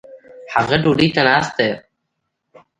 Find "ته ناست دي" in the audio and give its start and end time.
1.15-1.69